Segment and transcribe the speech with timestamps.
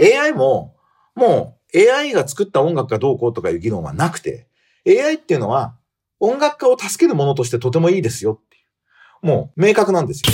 [0.00, 0.74] AI も、
[1.14, 4.48] もう AI が作った音楽がどうこうとかいう議論はなくて、
[4.86, 5.76] AI っていうのは
[6.20, 9.26] 音楽家を助けるものとしてとてもいいですよっていう。
[9.26, 10.32] もう明確なんですよ。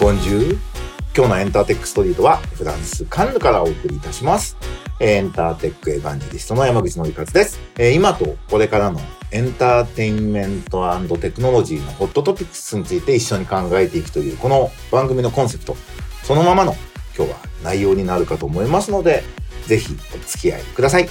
[0.00, 0.77] ボンジュー
[1.18, 4.56] 今日のエンターテックストリートはフランスカンヌからお送りいたします。
[5.00, 7.58] エンターテックエヴァンジェリストの山口のりかずです。
[7.92, 9.00] 今とこれからの
[9.32, 15.76] エンターテインメントテクノロジーのホットトピックスについて一緒に考えていくというこの番組のコンセプト、
[16.22, 16.76] そのままの
[17.16, 19.24] 今日は内容になるかと思いますので、
[19.66, 21.08] ぜひお付き合いください。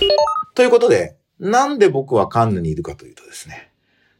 [0.56, 3.72] ということで、なんで僕はカンヌにいるかというとですね、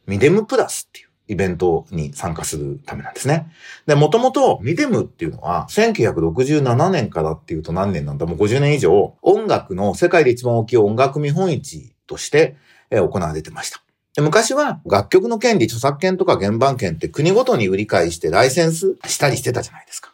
[0.06, 3.52] ミデムプラスっていうイベントに参加するためなんですね。
[3.86, 12.56] で、もともとミデムっていうのは、1967年からっていうと何年なんだもう50年以上、音楽の世界で一番大きい音楽見本市として
[12.90, 13.82] 行われてました。
[14.14, 20.12] で昔は楽曲の権利、著作権とか原版権って国ごとに売り買いしてライセンスしたりしてたじゃないですか。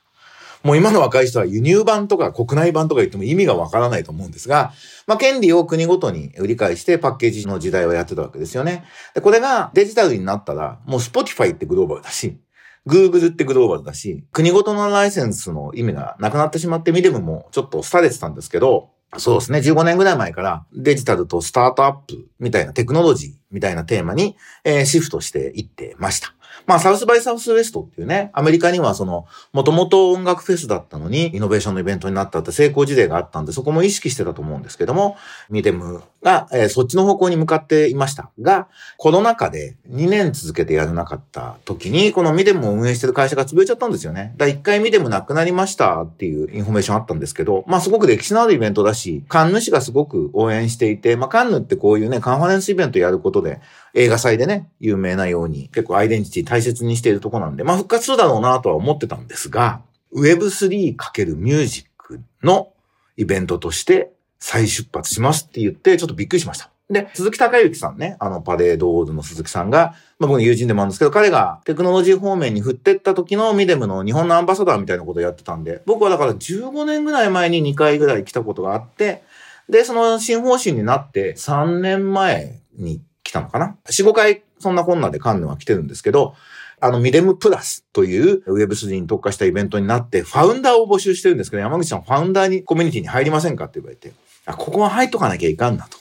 [0.65, 4.73] もう今の若い人は輸入版とか国内版とか言っても意味がわからないと思うんですが、
[5.07, 8.85] まあ、権利を国ごとに売り買いしてパッケージの時代をやってたわけですよね。
[9.15, 12.39] で、これがデジタルになったら、もう Spotify ってグローバルだし、
[12.87, 19.59] Google ってグローバルだし、国ごとのライセンスの意味がなくなってしまって、ミデムもちょっと廃れてたんですけど、そうですね。
[19.59, 26.34] 15年ぐらい前からデジタルとスタートアップみたいなテクノロジーみたいなテーマに、えー、シフトしていってました。
[26.67, 35.17] まあ、 South by Southwest っていうね、アメリカにはその、もともと音楽フェスだったのに、イノベーションのイベントになったって成功事例があったんで、そこも意識してたと思うんですけども、
[35.51, 44.35] MIDEM が、えー、そっちの方向に向かっていましたが、コロナ禍で2年続けてやらなかった時に、この MIDEM を運営してる会社が潰れちゃったんですよね。
[44.37, 53.61] だ1回 MIDEM なくなりましたっていうインフォメーションあったんですけど、まあすごく歴史のあるイベントだし、カンヌ市がすごく応援していて、まあカンヌってこういうね、カンファレンスイベントやることで、
[53.95, 59.83] 映画祭でね、有名なように結構アイデンティティ大切にしているとこなんで、まあ復活するだろうなとは思ってたんですが、
[60.15, 62.73] Web3× ミュージックの
[63.17, 66.71] イベントとして再出発しますって言って、ちょっとびっくりしました。
[66.91, 79.23] で、鈴木隆之さんね、あの、パレードオールの鈴木さんが、まあ僕の友人でもあるんですけど、彼がテクノロジー方面に振ってった時のミデムの日本のアンバサダーみたいなことをやってたんで、僕はだから15年ぐらい前に2回ぐらい来たことがあって、
[79.69, 83.01] で、その新方針になって3年前に
[83.35, 86.35] たのかな ?4、5回そんなこんなでカンヌは来てるんですけど、
[86.81, 94.13] あの、ミデムプラスという Web3 に特化したイベントになって、ファウンダーを募集してるんですけど、山口さんファウンダーにコミュニティに入りませんかって言われて、
[94.47, 95.99] あ、ここは入っとかなきゃいかんなと。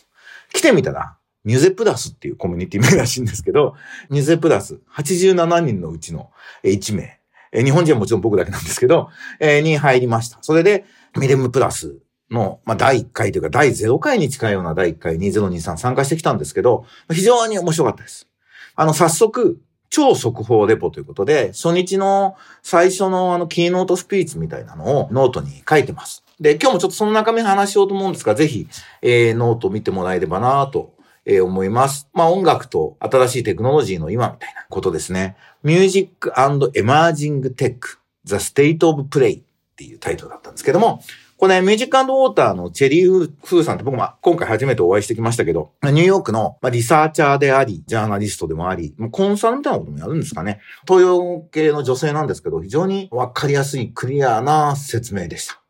[0.54, 3.76] 来てみたら、ミュゼプラスっていうコミュニティ名らしいんですけど、
[4.10, 6.32] ミュゼプラス87人のうちの
[6.64, 7.20] 1名、
[7.64, 9.10] 日本人はもちろん僕だけなんですけど、
[9.42, 10.38] に入りました。
[10.42, 10.86] それで、
[11.18, 11.98] MIDEM+
[12.34, 18.28] の、まあ、第1回というか、第0回に近いような第1回2023参加してきたんですけど、非常に面白かったです。
[18.76, 26.24] あの、早速、超速報レポということで、初日の最初のあの、キーノートスピーチみたいなのをノートに書いてます。
[26.40, 28.68] で、今日もちょっとその中身話しようと思うんですが、ぜひ、
[29.04, 30.94] えー、ノート見てもらえればなと、
[31.26, 32.10] えー、思います。
[32.14, 35.38] まあ、音楽と新しいテクノロジーの今みたいなことですね。
[35.64, 37.78] Music and Emerging Tech
[38.26, 39.44] The State of Play っ
[39.76, 41.02] ていうタイトルだったんですけども、
[41.44, 43.10] これ、ねミュージックウォーターのチェリー・
[43.44, 50.62] フーさんって僕も今回初めてお会いしてきましたけど、ニューヨークのリサーチャーであり、ジャーナリストでもあり、コンサルみたいなこともやるんですかね。
[50.88, 55.62] 東洋系の女性なんですけど、非常にわかりやすいクリアな説明でした。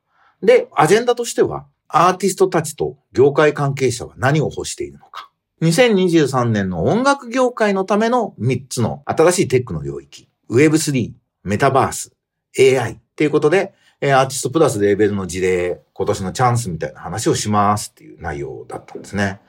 [0.44, 5.32] で、アジェンダとしては、アーティストたちと業界関係者は何を欲しているのか。
[5.64, 10.30] 2023年の音楽業界のための3つの新しいテックの領域。
[10.52, 11.14] Web3、
[11.44, 12.16] メタバース、
[12.60, 13.74] AI っていうことで、
[14.06, 19.40] えアーティストプラスレーベルの事例、今年のチャンスみたいな話をしますっていう内容だったんですね。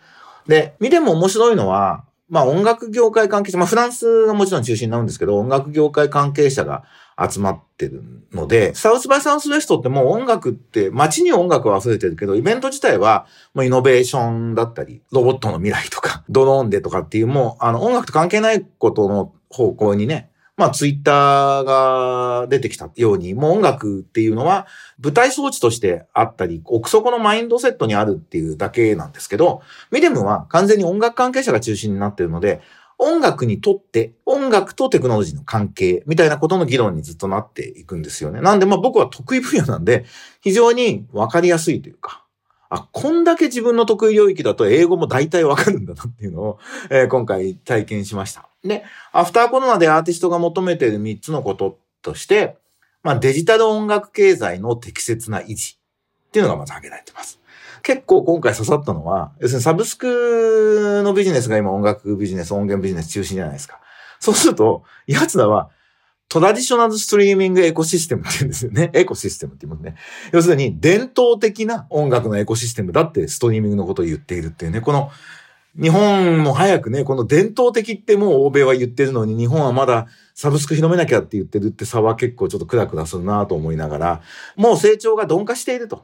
[0.47, 6.84] で、見ても面白いのは、まあ音楽業界関係者、まあフランスがもちろん中心になるんですけど、音楽業界関係者が
[7.28, 24.66] 集まってるので、サウスバイサウスウェストってもう音楽って、街に音楽は溢れてるけど、イベント自体はもうイノベーションだったり、ロボットの未来とか、ドローンでとかっていうもう、あの音楽と関係ないことの方向にね、まあ、ツイッターが出てきたように、もう音楽っていうのは
[25.03, 32.60] 舞台装置としてあったり、奥底のマインドセットにあるっていうだけなんですけど、ミデムは完全に音楽関係者が中心になっているので、
[32.98, 38.41] 音楽にとって音楽とテクノロジーの関係みたいなことの議論にずっとなっていくんですよね。
[38.41, 40.04] なんでまあ僕は得意分野なんで
[40.41, 42.23] 非常にわかりやすいというか、
[42.74, 46.59] あ、こんだけ自分の得意領域だと英語も大体わかるんだなっていうのを、
[46.91, 48.48] えー、今回体験しました。
[48.65, 52.56] で、アフターコロナでアーティストが求めている3つのこととして、
[53.03, 55.76] まあ、デジタル音楽経済の適切な維持
[56.28, 57.38] っていうのがまず挙げられてます。
[57.82, 63.78] 結構今回刺さったのは、要するにサブスクのビジネスが今音楽ビジネス、音源ビジネス中心じゃないですか。
[64.21, 65.68] そうすると、奴らは
[66.34, 68.91] トラディショナルストリーミングエコシステムって言うんですよね。
[68.92, 69.95] エコシステムって言いますね。
[70.33, 74.81] 要するに、伝統的な音楽のエコシステムだってストリーミングのことを言っているっていうね。
[74.81, 75.13] この、
[75.81, 84.22] 日本も早くね、この伝統的ってもう欧米は言ってるのに、日本はまだサブスク広めなきゃって言ってるって差は結構ちょっとクラクラするなと思いながら、
[84.57, 86.03] もう成長が鈍化していると。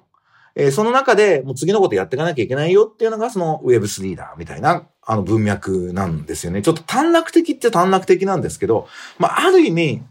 [0.55, 6.63] えー、その中でもう次のことやっていかなきゃいけないよっていうのがその Web3 だみたいなあの文脈なんですよね。
[6.63, 8.89] ちょっと短絡的って短絡的なんですけど、
[9.19, 10.03] まあある意味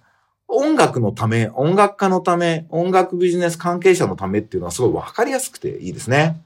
[0.51, 6.41] 音楽のため、音楽家のため、音楽ビジネス関係者のためっていうのはすごいわかりやすくていいですね。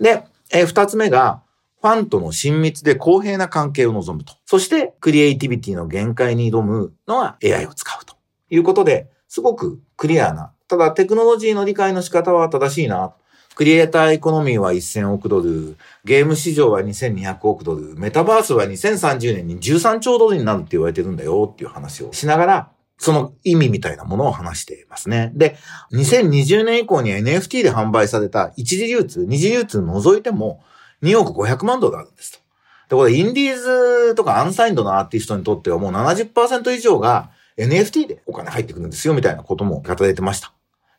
[0.00, 1.42] で、えー、二つ目が、
[1.82, 4.34] ファンとの親密で公平な関係を望むと。
[4.46, 8.14] そして、クリエイティビティの限界に挑むのは AI を使うと
[8.50, 10.52] いうことで、すごくクリアな。
[10.68, 13.12] ただ、テクノロジーの理解の仕方は正しいな。
[13.54, 22.70] クリエイターエコノミーは1000億ドル、ゲーム市場は2200億ドル、メタバースは2030年に13兆ドルになるって言われてるんだよっていう話をしながら、
[23.02, 25.32] その意味みたいなものを話していますね。
[25.34, 25.56] で、
[25.92, 30.62] 2020年以降に NFT で販売された一次流通、二次流通除いても
[31.02, 32.38] 2億500万ドルあるんですと。
[32.90, 40.52] で、これインディーズとかアンサインドのアーティストにとってはもう70%以上が NFT でお金入ってくるんですよみたいなことも語られてました。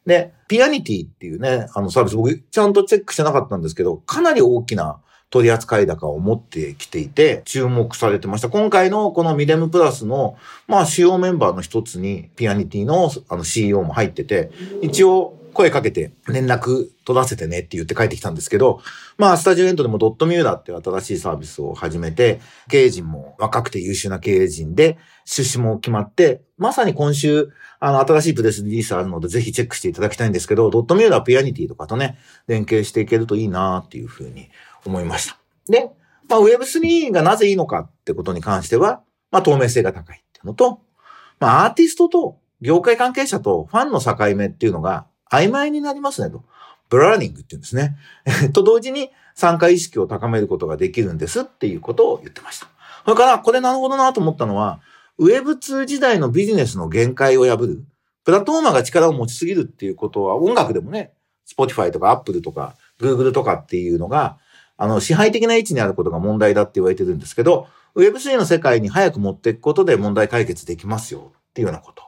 [0.06, 5.00] で、ピアニティっていうね、あのサービス僕ちゃんとチェックしてなかったんですけど、かなり大きな
[5.34, 8.50] 取り扱い高を持ってきていて、注目されてました。
[8.50, 10.38] 今回のこのミデムプラスの、
[10.68, 14.52] まあ、主要メンバーの一つに、ピアニティのあの CEO も入ってて、
[14.84, 18.82] 一応、声かけて連絡取らせてねって言って帰ってきたんですけど、
[19.18, 32.18] まあ、スタジオエントでもドットミューラーっていう新しいサービスを始めて、経営陣も若くて優秀な経営陣で、出資も決まって、まさに今週、あの、新しいプレスリリースあるので、ぜひチェックしていただきたいんですけど、ドットミューラー、ピアニティとかとね、
[32.48, 34.50] 連携していけるといいなっていうふうに
[34.86, 35.38] 思いました。
[35.68, 35.92] で、
[36.30, 39.02] まあ Web3 がなぜいいのかってことに関しては、
[39.32, 40.82] まあ透明性が高いっていうのと、
[41.40, 46.44] まあアーティストと業界関係者とファンの境目っていうのが曖昧になりますねと。
[46.90, 47.98] Blurring って言うんですね。
[48.54, 52.68] と同時に参加意識を高めることができるんですっていうことを言ってました。
[53.06, 54.80] それから、これなるほどなと思ったのは、
[55.20, 57.84] Web2 時代のビジネスの限界を破る。
[58.24, 61.14] プラットフォーマーが力を持ちすぎるっていうことは音楽でもね、
[61.46, 64.38] Spotify とか Apple とか Google とかっていうのが
[64.78, 72.04] あの、支配的な位置にあることが問題だって言われてるんですけど、Web3 の世界に早く持っていくことで問題解決できますよっていうようなこと、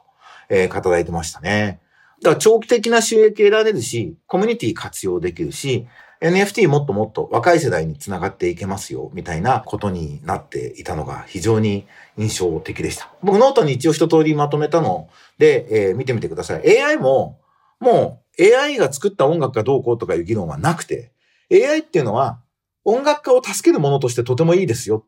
[0.48, 1.80] えー、語られてましたね。
[2.22, 5.86] だから長期的な収益得られるし、コミュニティ活用できるし、
[6.20, 11.86] NFT もっともっと若い世代につながっていけますよ、みたいなことになっていたのが非常に
[12.16, 13.10] 印象的でした。
[13.22, 15.08] 僕ノートに一応一通りまとめたの
[15.38, 16.82] で、えー、見てみてください。
[16.82, 17.38] AI も、
[17.80, 21.12] もう AI が作った音楽がどうこうとかいう議論はなくて、
[21.52, 22.40] AI っていうのは
[22.84, 25.04] 音楽家を助けるものとしてとてもいいですよ。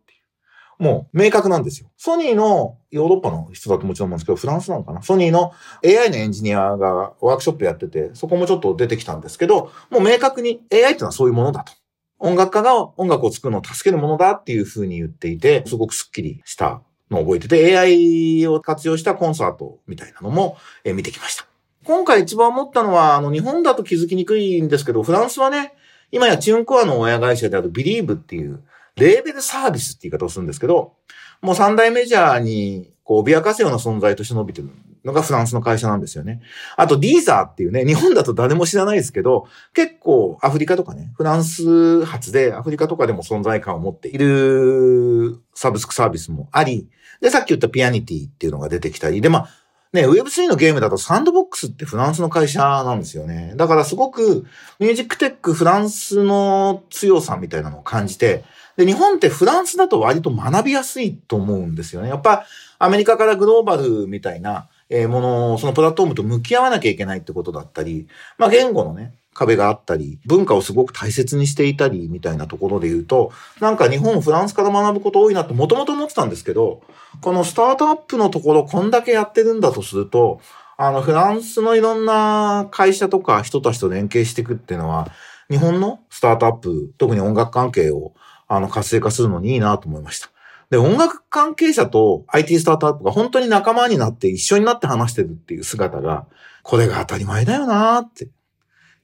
[0.79, 1.91] もう明確なんですよ。
[1.97, 5.03] ソニーのヨーロッパの人だともちろん思うんですけど、フランスなのかな？
[5.03, 5.53] ソニーの
[5.85, 11.73] AI のエンジニアがワークショップやってて、そこもちょっと出てきたんですけど、もう明確に AI っていうのはそういうものだと。
[12.21, 21.47] 音楽家が音楽を作るのを助けるものだっていうふうに言っていて、すごくスッキリしたのを覚えてて、AI を活用したコンサートみたいなのも見てきました。
[21.85, 25.75] 今回一番思ったのは、あの、日本だと気づきにくいんですけど、フランスはね、
[26.11, 28.65] 今やチューンコアの親会社であるビリーブっていう
[28.99, 30.95] レーベルサービスって言い方をするんですけど、
[31.41, 34.71] もう三大メジャーにこう脅かすような存在として伸びてる
[35.05, 36.43] のがフランスの会社なんですよね。
[36.77, 46.89] あとディーザーっていうね、日本だと誰も知らないですけど、結構アフリカとかね、フランス発でアフリカとかでも存在感を持っているサブスクサービスもあり、
[47.21, 49.49] で、さっき言ったピアニティっていうのが出てきたり、で、まあ、
[49.93, 53.55] ね、Web3 のゲームだとサンドボックスってフランスの会社なんですよね。
[53.57, 54.45] だからすごく
[54.79, 58.45] ミュージックテックフランスの強さみたいなのを感じて、
[58.79, 62.09] で、日本ってフランスだと割と学びやすいと思うんですよね。
[62.09, 62.47] やっぱ
[62.79, 68.07] アメリカからグローバルみたいなえものを、そのプラットフォームと向き合わなきゃいけないってことだったり、
[68.39, 76.83] まあ言語のね、壁があったり、文化をすごく大切にしていたり、みたいなところで言うと、なんか日本、フランスから学ぶこと多いなってもともと思ってたんですけど、
[77.21, 80.41] このスタートアップのところこんだけやってるんだとすると、
[80.77, 85.09] あの、フランスのいろんな会社とか人たちと連携していくっていうのは、
[85.51, 88.13] 日本のスタートアップ、特に音楽関係を、
[88.49, 90.31] あの、活性化するのにいいなと思いました。
[90.71, 96.27] で、音楽関係者と IT スタートアップが本当に仲間になって一緒になって話してるっていう姿が、
[96.63, 98.29] これが当たり前だよなって。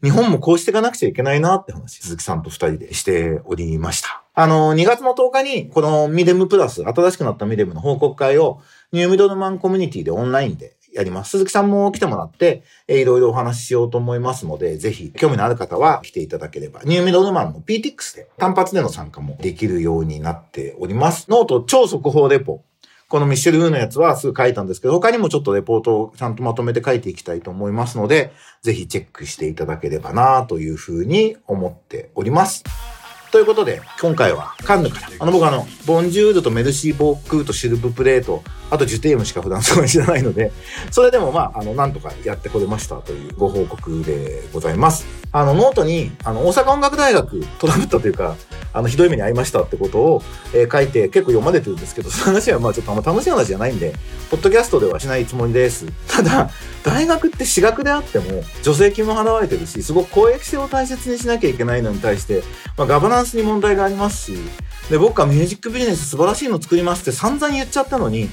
[0.03, 4.23] 日本もこうしていかなくちゃいけないなって話、鈴木さんと二人でしておりました。
[4.35, 8.61] あの、2月の10日に、このミデムプラス、新しくなったミデムの報告会を、
[8.93, 11.31] ニューミドルマンコミュニティでオンラインでやります。
[11.31, 21.27] 鈴木さんも来てもらって、えー、いろいろお話ししようと思いますので、ぜひ、興味のある方は来ていただければ、ニューミドルマンの Peatix で単発での参加もできるようになっております。
[21.29, 22.63] ノート超速報レポ。
[23.09, 28.33] このミッシェル・ウーのやつはすぐ書いたんですけど、他にもちょっとレポートをちゃんとまとめて書いていきたいと思いますので、
[28.63, 32.65] ぜひチェックしていただければなというふうに思っております。
[33.35, 40.53] ということで、今回はカンヌから、あの僕あの、 bonjour と merci beaucoup と s'il vous plaît と、あと je t'aime しか普段そこに知らないので、
[40.93, 45.05] それでもまあ、あの、なんとかやってこれましたというご報告でございます。
[45.33, 48.37] あの、ノートに、あの、大阪音楽大学トラブったというか、
[48.75, 50.23] あの、ひどい目に遭いましたってことを、
[50.53, 53.95] えー、書いて結構読まれてるんですけど、 その話はまあちょっとあんま楽しい話じゃないんで、
[54.31, 55.87] ポッドキャストではしないつもりです。
[56.09, 56.51] ただ、
[56.83, 62.43] 大学って私学であっても、助成金も払われてるし、すごく公益性を大切にしなきゃいけないのに対して、
[62.77, 64.39] まあ、ガバナンスに問題がありますし、
[64.91, 68.29] で、僕はミュージックビジネス素晴らしいの作りますって散々言っちゃったのに、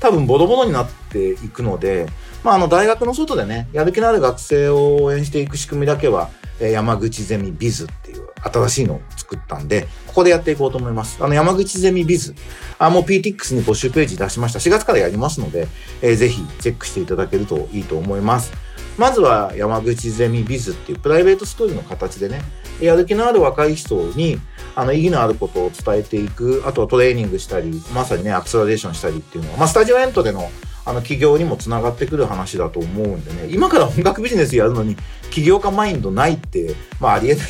[0.00, 2.06] 多分ボロボロになっていくので、
[2.42, 6.28] まあ、あの、大学の外でね、やる気のある学生を応援していく仕組みだけは、
[6.60, 11.18] え山口ゼミビズっていう新しいのを作ったんで、ここでやっていこうと思います。
[11.22, 12.34] あの、山口ゼミビズ。
[12.78, 14.58] あ、もう PTX に募集ページ出しました。
[14.58, 15.66] 4月からやりますので、
[16.02, 18.52] えー、ぜひチェックしていただけるといいと思います。
[18.98, 22.42] まずは山口ゼミビズっていうプライベートスクールの形でね、
[22.84, 24.38] やる気のある若い人に、
[24.74, 30.50] あの、意義のあることを伝えていく、あとはトレーニングしたり、まさにね、アクセラレーションしたりっていうのは、まあ、スタジオエントでの
[30.86, 33.48] あの企業にもつながってくる話だと思うんでね。
[33.50, 34.96] 今から音楽ビジネスやるのに
[35.30, 37.46] 起業家マインドないって、まあ、ありえない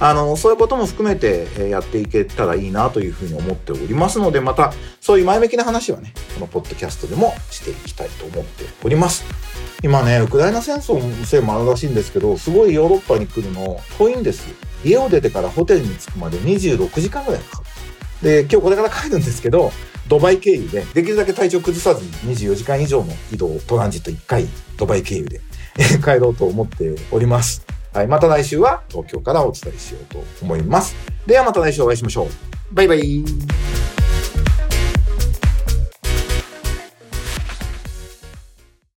[0.00, 9.24] あのそういうことも含めてやっていけたらいいなというふうに思っておりますのでまたそういう前向きな話はねこのポッドキャストでもしていきたいと思っております。
[9.82, 14.48] 今ねウクライナ戦争のせいもあるらしいんですけどすごいヨーロッパに来るの遠いんです。
[14.48, 17.68] よ家を出てからホテルに着くまで26時間ぐらいかかる。
[18.22, 19.70] で今日これから帰るんですけど
[20.08, 24.46] ドバイ経由で、できるだけ体調崩さずに24時間以上の移動、トランジット1回、
[24.78, 25.40] ドバイ経由で
[26.02, 27.77] 帰ろうと思っております。
[27.92, 30.94] はい、また来週は東京からお伝えしようと思います。
[31.26, 32.28] ではまた来週お会いしましょう。
[32.74, 33.77] バイバイ。